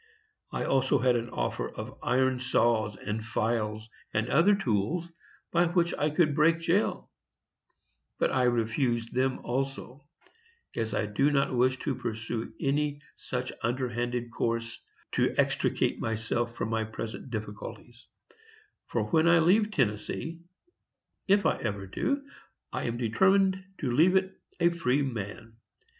I 0.51 0.63
also 0.63 0.97
had 0.97 1.15
an 1.15 1.29
offer 1.29 1.69
of 1.75 1.99
iron 2.01 2.39
saws 2.39 2.95
and 2.95 3.23
files 3.23 3.87
and 4.15 4.29
other 4.29 4.55
tools 4.55 5.11
by 5.51 5.67
which 5.67 5.93
I 5.95 6.09
could 6.09 6.33
break 6.33 6.57
jail; 6.57 7.11
but 8.17 8.31
I 8.31 8.45
refused 8.45 9.13
them 9.13 9.37
also, 9.45 10.07
as 10.75 10.95
I 10.95 11.05
do 11.05 11.29
not 11.29 11.55
wish 11.55 11.77
to 11.81 11.93
pursue 11.93 12.51
any 12.59 12.99
such 13.15 13.51
underhanded 13.61 14.31
course 14.31 14.79
to 15.11 15.35
extricate 15.37 15.99
myself 15.99 16.55
from 16.55 16.69
my 16.69 16.83
present 16.83 17.29
difficulties; 17.29 18.07
for 18.87 19.03
when 19.11 19.27
I 19.27 19.37
leave 19.37 19.69
Tennessee—if 19.69 21.45
I 21.45 21.57
ever 21.57 21.85
do—I 21.85 22.85
am 22.85 22.97
determined 22.97 23.63
to 23.77 23.91
leave 23.91 24.15
it 24.15 24.35
a 24.59 24.71
free 24.71 25.03
man. 25.03 25.57